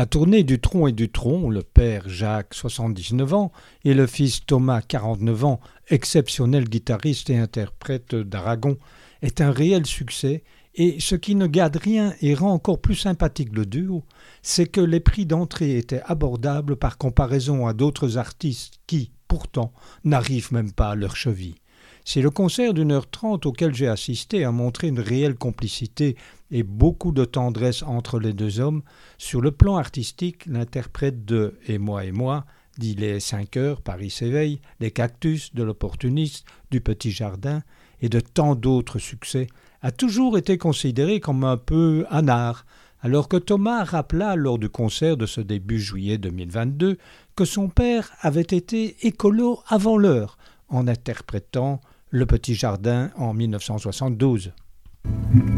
La 0.00 0.06
tournée 0.06 0.44
du 0.44 0.58
tronc 0.58 0.86
et 0.86 0.92
du 0.92 1.10
tronc, 1.10 1.50
le 1.50 1.62
père 1.62 2.08
Jacques, 2.08 2.54
79 2.54 3.34
ans, 3.34 3.52
et 3.84 3.92
le 3.92 4.06
fils 4.06 4.46
Thomas, 4.46 4.80
49 4.80 5.44
ans, 5.44 5.60
exceptionnel 5.88 6.70
guitariste 6.70 7.28
et 7.28 7.36
interprète 7.36 8.14
d'Aragon, 8.14 8.78
est 9.20 9.42
un 9.42 9.50
réel 9.50 9.84
succès, 9.84 10.42
et 10.74 10.98
ce 11.00 11.16
qui 11.16 11.34
ne 11.34 11.46
gade 11.46 11.76
rien 11.76 12.14
et 12.22 12.32
rend 12.32 12.54
encore 12.54 12.80
plus 12.80 12.94
sympathique 12.94 13.50
le 13.52 13.66
duo, 13.66 14.02
c'est 14.40 14.68
que 14.68 14.80
les 14.80 15.00
prix 15.00 15.26
d'entrée 15.26 15.76
étaient 15.76 16.00
abordables 16.06 16.76
par 16.76 16.96
comparaison 16.96 17.66
à 17.66 17.74
d'autres 17.74 18.16
artistes 18.16 18.80
qui, 18.86 19.12
pourtant, 19.28 19.70
n'arrivent 20.04 20.54
même 20.54 20.72
pas 20.72 20.92
à 20.92 20.94
leur 20.94 21.14
cheville. 21.14 21.56
Si 22.04 22.22
le 22.22 22.30
concert 22.30 22.74
d'une 22.74 22.92
heure 22.92 23.10
trente 23.10 23.46
auquel 23.46 23.74
j'ai 23.74 23.88
assisté 23.88 24.44
a 24.44 24.52
montré 24.52 24.88
une 24.88 25.00
réelle 25.00 25.36
complicité 25.36 26.16
et 26.50 26.62
beaucoup 26.62 27.12
de 27.12 27.24
tendresse 27.24 27.82
entre 27.82 28.18
les 28.18 28.32
deux 28.32 28.60
hommes, 28.60 28.82
sur 29.18 29.40
le 29.40 29.52
plan 29.52 29.76
artistique, 29.76 30.46
l'interprète 30.46 31.24
de 31.24 31.54
Et 31.66 31.78
moi 31.78 32.04
et 32.04 32.12
moi, 32.12 32.44
dit 32.78 32.94
les 32.94 33.20
cinq 33.20 33.56
heures, 33.56 33.82
Paris 33.82 34.10
s'éveille, 34.10 34.60
les 34.80 34.90
cactus, 34.90 35.54
de 35.54 35.62
l'opportuniste, 35.62 36.46
du 36.70 36.80
petit 36.80 37.10
jardin, 37.10 37.62
et 38.00 38.08
de 38.08 38.20
tant 38.20 38.54
d'autres 38.54 38.98
succès, 38.98 39.46
a 39.82 39.92
toujours 39.92 40.38
été 40.38 40.58
considéré 40.58 41.20
comme 41.20 41.44
un 41.44 41.56
peu 41.56 42.06
anard, 42.10 42.64
alors 43.02 43.28
que 43.28 43.36
Thomas 43.36 43.84
rappela 43.84 44.36
lors 44.36 44.58
du 44.58 44.68
concert 44.68 45.16
de 45.16 45.26
ce 45.26 45.40
début 45.40 45.80
juillet 45.80 46.18
2022 46.18 46.98
que 47.34 47.44
son 47.44 47.68
père 47.68 48.12
avait 48.20 48.40
été 48.42 49.06
écolo 49.06 49.62
avant 49.68 49.96
l'heure, 49.96 50.36
en 50.70 50.88
interprétant 50.88 51.80
Le 52.10 52.26
Petit 52.26 52.54
Jardin 52.54 53.10
en 53.16 53.34
1972. 53.34 54.52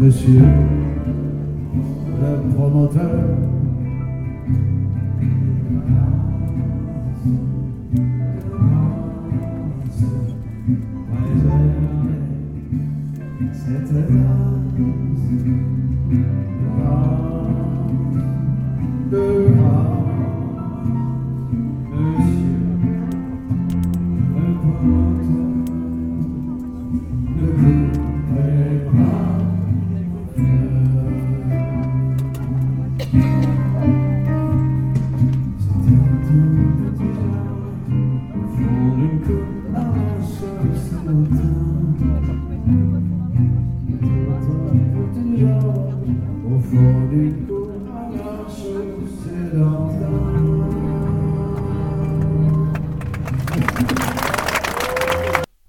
Monsieur 0.00 0.40
le 2.20 2.54
promoteur, 2.54 3.10
cette 13.52 13.92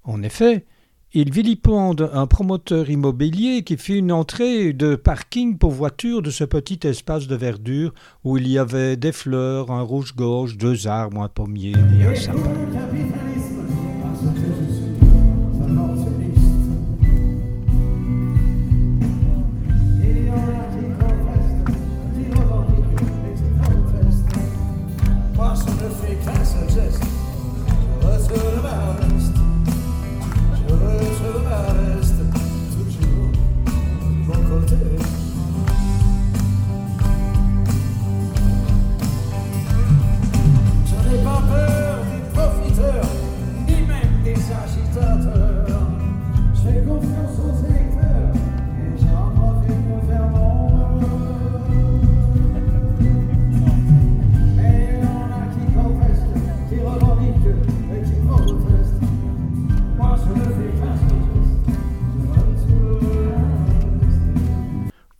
En 0.04 0.22
effet, 0.22 0.66
il 1.12 1.32
vilipende 1.32 2.10
un 2.12 2.26
promoteur 2.26 2.90
immobilier 2.90 3.62
qui 3.64 3.76
fit 3.76 3.98
une 3.98 4.12
entrée 4.12 4.72
de 4.72 4.96
parking 4.96 5.56
pour 5.56 5.70
voitures 5.70 6.22
de 6.22 6.30
ce 6.30 6.44
petit 6.44 6.86
espace 6.86 7.26
de 7.26 7.36
verdure 7.36 7.94
où 8.22 8.36
il 8.36 8.46
y 8.46 8.58
avait 8.58 8.96
des 8.96 9.12
fleurs, 9.12 9.70
un 9.70 9.82
rouge-gorge, 9.82 10.58
deux 10.58 10.86
arbres, 10.86 11.22
un 11.22 11.28
pommier 11.28 11.72
et 12.00 12.04
un 12.04 12.14
sapin. 12.14 12.52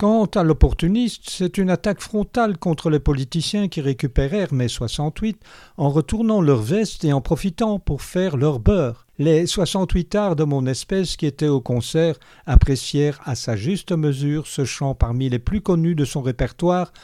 Quant 0.00 0.24
à 0.24 0.42
l'opportuniste, 0.44 1.24
c'est 1.28 1.58
une 1.58 1.68
attaque 1.68 2.00
frontale 2.00 2.56
contre 2.56 2.88
les 2.88 3.00
politiciens 3.00 3.68
qui 3.68 3.82
récupérèrent 3.82 4.54
mai 4.54 4.66
68 4.66 5.38
en 5.76 5.90
retournant 5.90 6.40
leur 6.40 6.62
veste 6.62 7.04
et 7.04 7.12
en 7.12 7.20
profitant 7.20 7.78
pour 7.78 8.00
faire 8.00 8.38
leur 8.38 8.60
beurre. 8.60 9.06
Les 9.18 9.44
68 9.44 10.14
arts 10.14 10.36
de 10.36 10.44
mon 10.44 10.64
espèce 10.64 11.18
qui 11.18 11.26
étaient 11.26 11.48
au 11.48 11.60
concert 11.60 12.18
apprécièrent 12.46 13.20
à 13.26 13.34
sa 13.34 13.56
juste 13.56 13.92
mesure 13.92 14.46
ce 14.46 14.64
chant 14.64 14.94
parmi 14.94 15.28
les 15.28 15.38
plus 15.38 15.60
connus 15.60 15.94
de 15.94 16.06
son 16.06 16.22
répertoire 16.22 16.94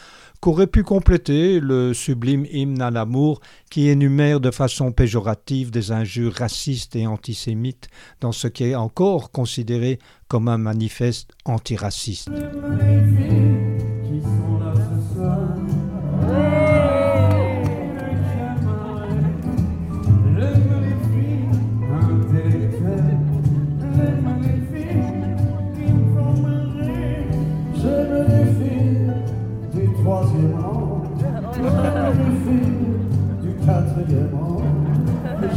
qu'aurait 0.41 0.67
pu 0.67 0.83
compléter 0.83 1.61
le 1.61 1.95
sublime 1.95 2.47
hymne 2.51 2.83
à 2.83 2.91
l'amour 2.91 3.41
qui 3.71 3.89
énumère 3.89 4.41
de 4.41 4.51
façon 4.51 4.93
péjorative 4.93 5.71
des 5.71 5.93
injures 5.93 6.35
racistes 6.35 6.97
et 6.97 7.07
antisémites 7.07 7.89
dans 8.21 8.33
ce 8.33 8.49
qui 8.49 8.65
est 8.65 8.75
encore 8.75 9.31
considéré 9.31 9.99
comme 10.29 10.49
un 10.49 10.59
manifeste 10.59 11.33
antiraciste. 11.45 12.31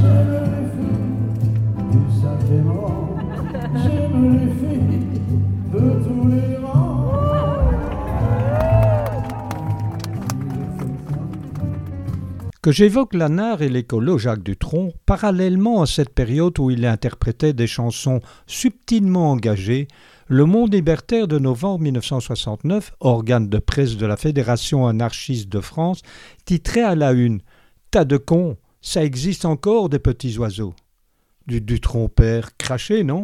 J'aime 0.01 0.48
que 12.69 12.75
j'évoque 12.75 13.15
Lanard 13.15 13.63
et 13.63 13.67
l'écolo 13.67 14.19
Jacques 14.19 14.43
Dutronc 14.43 14.93
parallèlement 15.07 15.81
à 15.81 15.87
cette 15.87 16.13
période 16.13 16.59
où 16.59 16.69
il 16.69 16.85
interprétait 16.85 17.51
des 17.51 17.65
chansons 17.65 18.19
subtilement 18.45 19.31
engagées, 19.31 19.87
Le 20.27 20.45
Monde 20.45 20.71
libertaire 20.71 21.27
de 21.27 21.39
novembre 21.39 21.79
1969, 21.79 22.91
organe 22.99 23.49
de 23.49 23.57
presse 23.57 23.97
de 23.97 24.05
la 24.05 24.17
Fédération 24.17 24.85
anarchiste 24.85 25.49
de 25.49 25.61
France, 25.61 26.03
titrait 26.45 26.83
à 26.83 26.93
la 26.93 27.11
une 27.13 27.41
Tas 27.89 28.05
de 28.05 28.17
cons, 28.17 28.55
ça 28.81 29.03
existe 29.03 29.45
encore 29.45 29.89
des 29.89 29.97
petits 29.97 30.37
oiseaux. 30.37 30.75
Du 31.47 31.61
Dutron 31.61 32.07
père 32.07 32.55
craché, 32.55 33.03
non? 33.03 33.23